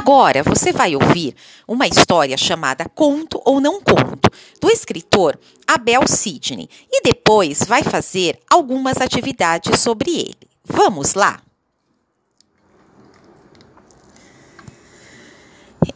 Agora 0.00 0.42
você 0.42 0.72
vai 0.72 0.96
ouvir 0.96 1.36
uma 1.68 1.86
história 1.86 2.34
chamada 2.34 2.88
Conto 2.88 3.38
ou 3.44 3.60
Não 3.60 3.82
Conto, 3.82 4.30
do 4.58 4.70
escritor 4.70 5.38
Abel 5.66 6.08
Sidney, 6.08 6.70
e 6.90 7.02
depois 7.02 7.64
vai 7.64 7.82
fazer 7.82 8.40
algumas 8.48 8.96
atividades 8.96 9.78
sobre 9.78 10.10
ele. 10.10 10.48
Vamos 10.64 11.12
lá? 11.12 11.42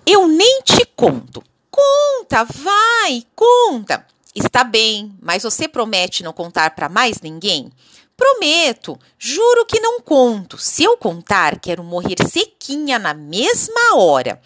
Eu 0.04 0.28
nem 0.28 0.60
te 0.60 0.84
conto. 0.94 1.42
Conta, 1.70 2.44
vai, 2.44 3.24
conta. 3.34 4.06
Está 4.34 4.64
bem, 4.64 5.16
mas 5.18 5.44
você 5.44 5.66
promete 5.66 6.22
não 6.22 6.34
contar 6.34 6.74
para 6.74 6.90
mais 6.90 7.22
ninguém? 7.22 7.72
Prometo, 8.16 8.98
juro 9.18 9.66
que 9.66 9.80
não 9.80 10.00
conto. 10.00 10.56
Se 10.56 10.84
eu 10.84 10.96
contar, 10.96 11.58
quero 11.58 11.82
morrer 11.82 12.16
sequinha 12.30 12.98
na 12.98 13.12
mesma 13.12 13.96
hora. 13.96 14.40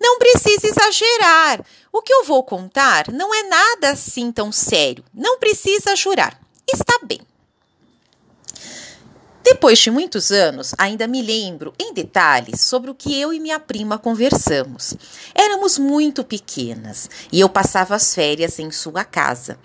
Não 0.00 0.18
precisa 0.18 0.68
exagerar. 0.68 1.64
O 1.92 2.00
que 2.00 2.12
eu 2.12 2.24
vou 2.24 2.44
contar 2.44 3.10
não 3.10 3.34
é 3.34 3.42
nada 3.44 3.90
assim 3.90 4.30
tão 4.30 4.52
sério. 4.52 5.04
Não 5.12 5.38
precisa 5.38 5.96
jurar. 5.96 6.40
Está 6.72 7.00
bem. 7.02 7.20
Depois 9.42 9.78
de 9.78 9.90
muitos 9.90 10.30
anos, 10.30 10.74
ainda 10.76 11.06
me 11.06 11.22
lembro 11.22 11.72
em 11.78 11.94
detalhes 11.94 12.60
sobre 12.60 12.90
o 12.90 12.94
que 12.94 13.18
eu 13.18 13.32
e 13.32 13.40
minha 13.40 13.58
prima 13.58 13.98
conversamos. 13.98 14.94
Éramos 15.34 15.78
muito 15.78 16.22
pequenas 16.22 17.08
e 17.32 17.40
eu 17.40 17.48
passava 17.48 17.94
as 17.94 18.14
férias 18.14 18.58
em 18.58 18.70
sua 18.70 19.04
casa. 19.04 19.58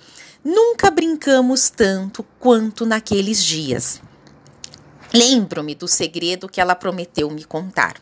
Nunca 0.43 0.91
brincamos 0.91 1.69
tanto 1.69 2.21
quanto 2.37 2.85
naqueles 2.85 3.41
dias. 3.41 4.01
Lembro-me 5.13 5.73
do 5.73 5.87
segredo 5.87 6.49
que 6.49 6.59
ela 6.59 6.75
prometeu 6.75 7.29
me 7.29 7.45
contar. 7.45 7.95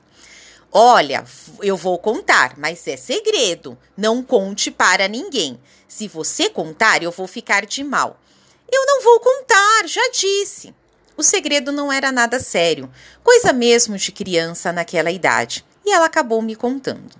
Olha, 0.71 1.23
eu 1.61 1.77
vou 1.77 1.99
contar, 1.99 2.57
mas 2.57 2.87
é 2.87 2.97
segredo. 2.97 3.77
Não 3.95 4.23
conte 4.23 4.71
para 4.71 5.07
ninguém. 5.07 5.59
Se 5.87 6.07
você 6.07 6.49
contar, 6.49 7.03
eu 7.03 7.11
vou 7.11 7.27
ficar 7.27 7.65
de 7.65 7.83
mal. 7.83 8.19
Eu 8.71 8.85
não 8.87 9.03
vou 9.03 9.19
contar, 9.19 9.87
já 9.87 10.09
disse. 10.11 10.73
O 11.15 11.21
segredo 11.21 11.71
não 11.71 11.91
era 11.91 12.11
nada 12.11 12.39
sério, 12.39 12.89
coisa 13.23 13.53
mesmo 13.53 13.97
de 13.97 14.11
criança 14.11 14.71
naquela 14.71 15.11
idade, 15.11 15.63
e 15.85 15.91
ela 15.91 16.05
acabou 16.05 16.41
me 16.41 16.55
contando. 16.55 17.11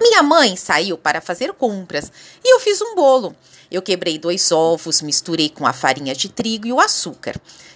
Minha 0.00 0.22
mãe 0.22 0.56
saiu 0.56 0.96
para 0.96 1.20
fazer 1.20 1.52
compras 1.52 2.10
e 2.44 2.54
eu 2.54 2.60
fiz 2.60 2.80
um 2.80 2.94
bolo. 2.94 3.34
Eu 3.70 3.82
quebrei 3.82 4.18
dois 4.18 4.50
ovos, 4.50 5.02
misturei 5.02 5.48
com 5.48 5.66
a 5.66 5.72
farinha 5.72 6.14
de 6.14 6.28
trigo 6.28 6.66
e 6.66 6.72
o 6.72 6.80
açúcar. 6.80 7.34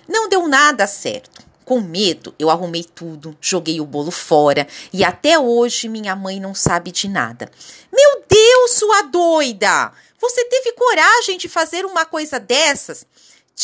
Não 0.08 0.28
deu 0.28 0.48
nada 0.48 0.86
certo. 0.86 1.42
Com 1.64 1.80
medo, 1.80 2.34
eu 2.38 2.50
arrumei 2.50 2.82
tudo, 2.82 3.36
joguei 3.40 3.80
o 3.80 3.86
bolo 3.86 4.10
fora 4.10 4.66
e 4.92 5.04
até 5.04 5.38
hoje 5.38 5.88
minha 5.88 6.16
mãe 6.16 6.40
não 6.40 6.54
sabe 6.54 6.90
de 6.90 7.08
nada. 7.08 7.50
Meu 7.92 8.24
Deus, 8.28 8.72
sua 8.72 9.02
doida! 9.02 9.92
Você 10.20 10.44
teve 10.44 10.72
coragem 10.72 11.36
de 11.36 11.48
fazer 11.48 11.84
uma 11.84 12.04
coisa 12.04 12.38
dessas? 12.38 13.06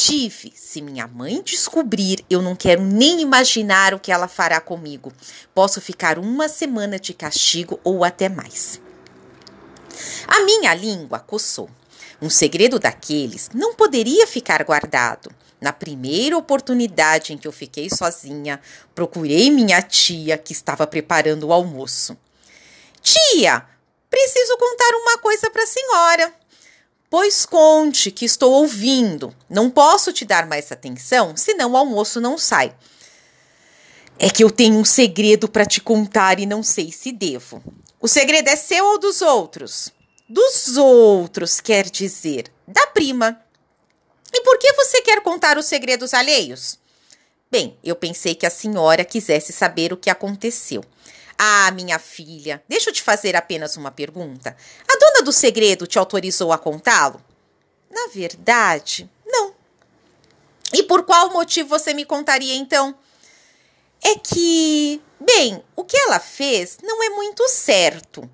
Tive. 0.01 0.53
Se 0.55 0.81
minha 0.81 1.09
mãe 1.09 1.43
descobrir, 1.43 2.25
eu 2.31 2.41
não 2.41 2.55
quero 2.55 2.83
nem 2.83 3.21
imaginar 3.21 3.93
o 3.93 3.99
que 3.99 4.13
ela 4.13 4.29
fará 4.29 4.61
comigo. 4.61 5.13
Posso 5.53 5.81
ficar 5.81 6.21
uma 6.21 6.49
semana 6.49 7.01
de 7.01 7.13
castigo 7.13 7.81
ou 7.83 8.05
até 8.05 8.29
mais. 8.29 8.81
A 10.29 10.45
minha 10.45 10.73
língua 10.73 11.19
coçou. 11.19 11.69
Um 12.23 12.31
segredo 12.31 12.79
daqueles 12.79 13.51
não 13.53 13.75
poderia 13.75 14.25
ficar 14.25 14.63
guardado. 14.63 15.33
Na 15.61 15.73
primeira 15.73 16.39
oportunidade 16.39 17.33
em 17.33 17.37
que 17.37 17.49
eu 17.49 17.53
fiquei 17.53 17.91
sozinha, 17.91 18.61
procurei 18.95 19.51
minha 19.51 19.83
tia 19.83 20.39
que 20.39 20.53
estava 20.53 20.87
preparando 20.87 21.49
o 21.49 21.53
almoço. 21.53 22.17
Tia, 23.03 23.67
preciso 24.09 24.57
contar 24.59 24.95
uma 24.95 25.19
coisa 25.19 25.51
para 25.51 25.65
a 25.65 25.67
senhora. 25.67 26.38
Pois 27.11 27.47
conte 27.47 28.11
que 28.11 28.27
estou 28.27 28.53
ouvindo. 28.53 29.35
Não 29.49 29.71
posso 29.71 30.13
te 30.13 30.25
dar 30.25 30.47
mais 30.47 30.71
atenção, 30.71 31.37
senão 31.37 31.73
o 31.73 31.77
almoço 31.77 32.21
não 32.21 32.37
sai. 32.37 32.75
É 34.19 34.29
que 34.29 34.45
eu 34.45 34.51
tenho 34.51 34.77
um 34.77 34.85
segredo 34.85 35.49
para 35.49 35.65
te 35.65 35.81
contar 35.81 36.39
e 36.39 36.47
não 36.47 36.63
sei 36.63 36.93
se 36.93 37.11
devo. 37.13 37.63
O 38.01 38.07
segredo 38.07 38.49
é 38.49 38.57
seu 38.57 38.85
ou 38.85 38.99
dos 38.99 39.23
outros? 39.23 39.91
Dos 40.29 40.77
outros, 40.77 41.61
quer 41.61 41.89
dizer, 41.89 42.53
da 42.67 42.87
prima. 42.89 43.41
E 44.33 44.43
por 44.43 44.59
que 44.59 44.73
você 44.75 45.01
quer 45.01 45.23
contar 45.23 45.57
os 45.57 45.67
segredos 45.67 46.13
alheios? 46.13 46.79
Bem, 47.51 47.79
eu 47.83 47.97
pensei 47.97 48.35
que 48.35 48.45
a 48.45 48.51
senhora 48.51 49.05
quisesse 49.05 49.53
saber 49.55 49.93
o 49.93 49.97
que 49.97 50.11
aconteceu. 50.11 50.85
Ah, 51.39 51.71
minha 51.71 52.01
filha, 52.01 52.63
deixa 52.69 52.91
eu 52.91 52.93
te 52.93 53.01
fazer 53.01 53.37
apenas 53.37 53.77
uma 53.77 53.93
pergunta. 53.93 54.57
A 54.89 54.99
dona 54.99 55.23
do 55.23 55.33
segredo 55.33 55.87
te 55.87 55.97
autorizou 55.97 56.53
a 56.53 56.59
contá-lo? 56.59 57.23
Na 57.89 58.09
verdade, 58.13 59.09
não. 59.25 59.55
E 60.73 60.83
por 60.83 61.05
qual 61.05 61.31
motivo 61.31 61.69
você 61.69 61.95
me 61.95 62.05
contaria 62.05 62.57
então? 62.57 62.93
É 64.03 64.17
que, 64.17 65.01
bem, 65.21 65.63
o 65.77 65.85
que 65.85 65.97
ela 65.97 66.19
fez 66.19 66.79
não 66.83 67.05
é 67.05 67.11
muito 67.11 67.49
certo. 67.49 68.29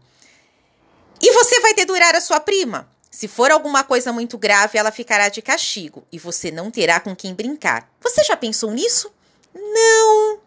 E 1.21 1.31
você 1.33 1.61
vai 1.61 1.75
dedurar 1.75 2.15
a 2.17 2.21
sua 2.21 2.41
prima. 2.41 2.91
Se 3.11 3.29
for 3.29 3.51
alguma 3.51 3.85
coisa 3.85 4.13
muito 4.13 4.37
grave, 4.37 4.77
ela 4.77 4.91
ficará 4.91 5.29
de 5.29 5.41
castigo 5.41 6.05
e 6.11 6.19
você 6.19 6.51
não 6.51 6.71
terá 6.71 6.99
com 6.99 7.15
quem 7.15 7.33
brincar. 7.33 7.89
Você 8.01 8.25
já 8.25 8.37
pensou 8.37 8.73
nisso? 8.73 9.14
Não. 9.55 10.39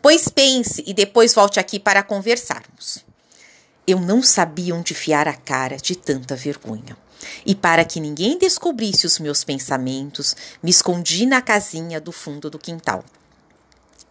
Pois 0.00 0.28
pense 0.28 0.82
e 0.86 0.94
depois 0.94 1.34
volte 1.34 1.60
aqui 1.60 1.78
para 1.78 2.02
conversarmos. 2.02 3.04
Eu 3.86 4.00
não 4.00 4.22
sabia 4.22 4.74
onde 4.74 4.94
fiar 4.94 5.28
a 5.28 5.34
cara 5.34 5.76
de 5.76 5.94
tanta 5.94 6.34
vergonha. 6.34 6.96
E 7.44 7.54
para 7.54 7.84
que 7.84 8.00
ninguém 8.00 8.38
descobrisse 8.38 9.06
os 9.06 9.18
meus 9.18 9.44
pensamentos, 9.44 10.34
me 10.62 10.70
escondi 10.70 11.26
na 11.26 11.40
casinha 11.40 12.00
do 12.00 12.12
fundo 12.12 12.50
do 12.50 12.58
quintal. 12.58 13.04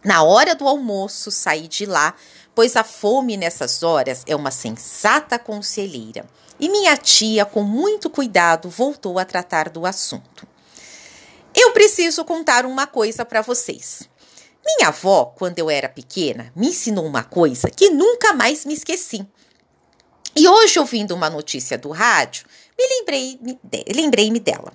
Na 0.04 0.22
hora 0.22 0.54
do 0.54 0.68
almoço, 0.68 1.30
saí 1.30 1.66
de 1.66 1.86
lá 1.86 2.14
pois 2.54 2.76
a 2.76 2.84
fome 2.84 3.36
nessas 3.36 3.82
horas 3.82 4.22
é 4.26 4.36
uma 4.36 4.50
sensata 4.50 5.38
conselheira. 5.38 6.24
E 6.58 6.68
minha 6.68 6.96
tia, 6.96 7.44
com 7.44 7.62
muito 7.62 8.08
cuidado, 8.08 8.70
voltou 8.70 9.18
a 9.18 9.24
tratar 9.24 9.68
do 9.68 9.84
assunto. 9.84 10.46
Eu 11.54 11.72
preciso 11.72 12.24
contar 12.24 12.64
uma 12.64 12.86
coisa 12.86 13.24
para 13.24 13.42
vocês. 13.42 14.08
Minha 14.64 14.88
avó, 14.88 15.26
quando 15.36 15.58
eu 15.58 15.68
era 15.68 15.88
pequena, 15.88 16.50
me 16.56 16.68
ensinou 16.68 17.04
uma 17.04 17.22
coisa 17.22 17.70
que 17.70 17.90
nunca 17.90 18.32
mais 18.32 18.64
me 18.64 18.72
esqueci. 18.74 19.26
E 20.34 20.48
hoje, 20.48 20.78
ouvindo 20.78 21.14
uma 21.14 21.28
notícia 21.28 21.76
do 21.76 21.90
rádio, 21.90 22.46
me 22.76 22.86
lembrei-me 22.88 23.58
lembrei 23.94 24.30
dela. 24.40 24.72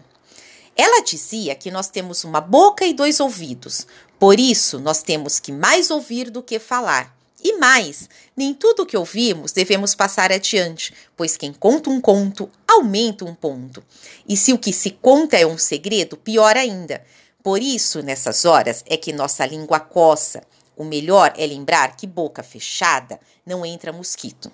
Ela 0.76 1.04
dizia 1.04 1.56
que 1.56 1.70
nós 1.70 1.90
temos 1.90 2.24
uma 2.24 2.40
boca 2.40 2.86
e 2.86 2.94
dois 2.94 3.20
ouvidos, 3.20 3.86
por 4.18 4.40
isso 4.40 4.80
nós 4.80 5.02
temos 5.02 5.40
que 5.40 5.52
mais 5.52 5.92
ouvir 5.92 6.30
do 6.30 6.42
que 6.42 6.60
falar. 6.60 7.14
E 7.42 7.58
mais, 7.58 8.10
nem 8.36 8.54
tudo 8.54 8.84
o 8.84 8.86
que 8.86 8.98
ouvimos 8.98 9.52
devemos 9.52 9.96
passar 9.96 10.32
adiante, 10.32 10.94
pois 11.16 11.38
quem 11.38 11.54
conta 11.54 11.90
um 11.90 12.00
conto 12.00 12.50
aumenta 12.68 13.26
um 13.26 13.34
ponto. 13.34 13.84
E 14.28 14.36
se 14.36 14.54
o 14.54 14.58
que 14.58 14.74
se 14.74 14.92
conta 14.92 15.38
é 15.38 15.46
um 15.46 15.58
segredo, 15.58 16.18
pior 16.18 16.56
ainda. 16.58 17.04
Por 17.42 17.62
isso, 17.62 18.02
nessas 18.02 18.44
horas, 18.44 18.84
é 18.86 18.98
que 18.98 19.14
nossa 19.14 19.46
língua 19.46 19.80
coça. 19.80 20.44
O 20.76 20.84
melhor 20.84 21.34
é 21.38 21.46
lembrar 21.46 21.96
que 21.96 22.06
boca 22.06 22.44
fechada 22.44 23.20
não 23.46 23.66
entra 23.66 23.94
mosquito. 23.94 24.52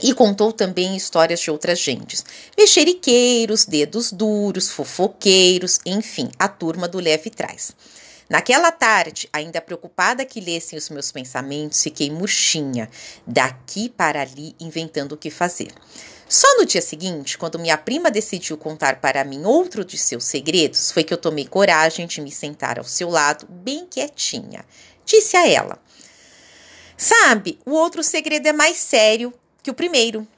E 0.00 0.12
contou 0.14 0.52
também 0.52 0.96
histórias 0.96 1.40
de 1.40 1.50
outras 1.50 1.78
gentes. 1.78 2.24
Mexeriqueiros, 2.56 3.64
dedos 3.64 4.12
duros, 4.12 4.70
fofoqueiros, 4.70 5.80
enfim, 5.84 6.30
a 6.38 6.48
turma 6.48 6.86
do 6.86 6.98
leve 6.98 7.30
trás. 7.30 7.72
Naquela 8.28 8.70
tarde, 8.70 9.28
ainda 9.32 9.60
preocupada 9.60 10.24
que 10.24 10.40
lessem 10.40 10.78
os 10.78 10.90
meus 10.90 11.10
pensamentos, 11.10 11.82
fiquei 11.82 12.10
murchinha, 12.10 12.90
daqui 13.26 13.88
para 13.88 14.20
ali, 14.20 14.54
inventando 14.60 15.12
o 15.12 15.16
que 15.16 15.30
fazer. 15.30 15.72
Só 16.28 16.58
no 16.58 16.66
dia 16.66 16.82
seguinte, 16.82 17.38
quando 17.38 17.58
minha 17.58 17.78
prima 17.78 18.10
decidiu 18.10 18.58
contar 18.58 19.00
para 19.00 19.24
mim 19.24 19.44
outro 19.46 19.82
de 19.82 19.96
seus 19.96 20.24
segredos, 20.24 20.92
foi 20.92 21.02
que 21.02 21.14
eu 21.14 21.16
tomei 21.16 21.46
coragem 21.46 22.06
de 22.06 22.20
me 22.20 22.30
sentar 22.30 22.78
ao 22.78 22.84
seu 22.84 23.08
lado, 23.08 23.46
bem 23.48 23.86
quietinha. 23.86 24.62
Disse 25.06 25.34
a 25.38 25.48
ela: 25.48 25.78
Sabe, 26.98 27.58
o 27.64 27.70
outro 27.70 28.02
segredo 28.02 28.46
é 28.46 28.52
mais 28.52 28.76
sério 28.76 29.32
que 29.62 29.70
o 29.70 29.74
primeiro. 29.74 30.28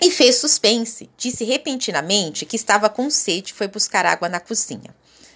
E 0.00 0.10
fez 0.10 0.36
suspense. 0.36 1.08
Disse 1.16 1.44
repentinamente 1.44 2.44
que 2.44 2.56
estava 2.56 2.88
com 2.88 3.08
sede 3.10 3.52
e 3.52 3.54
foi 3.54 3.68
buscar 3.68 4.04
água 4.04 4.28
na 4.28 4.40
cozinha. 4.40 4.92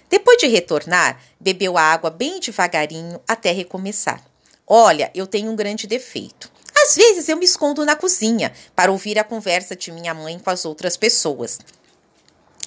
Depois 0.09 0.37
de 0.37 0.47
retornar, 0.47 1.19
bebeu 1.39 1.77
a 1.77 1.81
água 1.81 2.09
bem 2.09 2.39
devagarinho 2.39 3.19
até 3.27 3.51
recomeçar. 3.51 4.23
Olha, 4.67 5.11
eu 5.13 5.27
tenho 5.27 5.51
um 5.51 5.55
grande 5.55 5.87
defeito. 5.87 6.51
Às 6.75 6.95
vezes 6.95 7.29
eu 7.29 7.37
me 7.37 7.45
escondo 7.45 7.85
na 7.85 7.95
cozinha 7.95 8.51
para 8.75 8.91
ouvir 8.91 9.17
a 9.17 9.23
conversa 9.23 9.75
de 9.75 9.91
minha 9.91 10.13
mãe 10.13 10.37
com 10.37 10.49
as 10.49 10.65
outras 10.65 10.97
pessoas. 10.97 11.59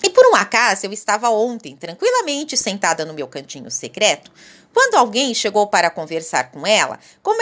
E 0.02 0.11
por 0.11 0.26
um 0.26 0.35
acaso 0.35 0.87
eu 0.87 0.93
estava 0.93 1.29
ontem 1.29 1.76
tranquilamente 1.76 2.56
sentada 2.56 3.05
no 3.05 3.14
meu 3.14 3.26
cantinho 3.26 3.70
secreto, 3.70 4.31
quando 4.73 4.94
alguém 4.94 5.35
chegou 5.35 5.67
para 5.67 5.90
conversar 5.90 6.50
com 6.50 6.67
ela, 6.67 6.99
como, 7.23 7.40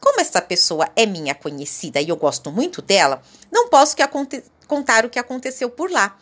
como 0.00 0.20
essa 0.20 0.42
pessoa 0.42 0.88
é 0.94 1.06
minha 1.06 1.34
conhecida 1.34 2.00
e 2.00 2.08
eu 2.08 2.16
gosto 2.16 2.50
muito 2.50 2.82
dela, 2.82 3.22
não 3.50 3.68
posso 3.68 3.96
que 3.96 4.02
contar 4.66 5.06
o 5.06 5.10
que 5.10 5.18
aconteceu 5.18 5.70
por 5.70 5.90
lá. 5.90 6.18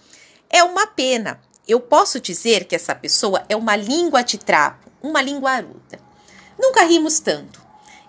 É 0.49 0.63
uma 0.63 0.87
pena. 0.87 1.41
Eu 1.67 1.79
posso 1.79 2.21
dizer 2.21 2.65
que 2.65 2.75
essa 2.75 2.93
pessoa 2.93 3.45
é 3.49 3.55
uma 3.55 3.77
língua 3.77 4.23
de 4.23 4.37
trapo, 4.37 4.91
uma 5.01 5.23
linguaruda. 5.23 5.99
Nunca 6.59 6.85
rimos 6.85 7.21
tanto. 7.21 7.63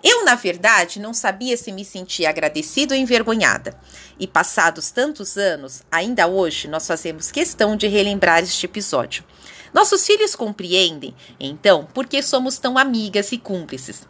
Eu, 0.04 0.26
na 0.26 0.34
verdade, 0.36 1.00
não 1.00 1.14
sabia 1.14 1.56
se 1.56 1.72
me 1.72 1.86
sentia 1.86 2.30
agradecida 2.30 2.96
ou 2.96 3.00
envergonhada. 3.00 3.80
E 4.20 4.28
passados 4.28 4.90
tantos 4.90 5.38
anos, 5.38 5.84
ainda 5.92 6.28
hoje, 6.28 6.68
nós 6.68 6.88
fazemos 6.88 7.32
questão 7.32 7.78
de 7.78 7.88
relembrar 7.88 8.42
este 8.42 8.66
episódio. 8.66 9.24
Nossos 9.72 10.06
filhos 10.06 10.36
compreendem, 10.36 11.16
então, 11.40 11.88
por 11.94 12.08
que 12.08 12.22
somos 12.22 12.58
tão 12.58 12.78
amigas 12.78 13.32
e 13.32 13.38
cúmplices. 13.38 14.08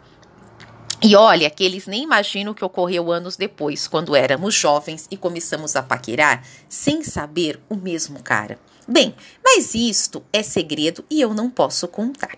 E 1.02 1.14
olha 1.14 1.50
que 1.50 1.62
eles 1.62 1.86
nem 1.86 2.02
imaginam 2.02 2.52
o 2.52 2.54
que 2.54 2.64
ocorreu 2.64 3.12
anos 3.12 3.36
depois, 3.36 3.86
quando 3.86 4.16
éramos 4.16 4.54
jovens 4.54 5.06
e 5.10 5.18
começamos 5.18 5.76
a 5.76 5.82
paquerar 5.82 6.42
sem 6.68 7.04
saber 7.04 7.60
o 7.68 7.76
mesmo 7.76 8.22
cara. 8.22 8.58
Bem, 8.86 9.14
mas 9.42 9.74
isto 9.74 10.22
é 10.32 10.42
segredo 10.42 11.04
e 11.10 11.20
eu 11.20 11.32
não 11.32 11.48
posso 11.48 11.88
contar. 11.88 12.36